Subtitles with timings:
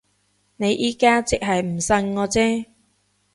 [0.57, 2.65] 你而家即係唔信我啫